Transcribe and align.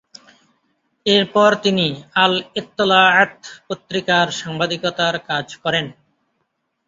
এরপর 1.05 1.49
তিনি 1.63 1.87
আল-এত্তেলা'আত 2.23 3.35
পত্রিকার 3.67 4.27
সাংবাদিকতার 4.39 5.15
কাজ 5.29 5.47
করেন। 5.63 5.85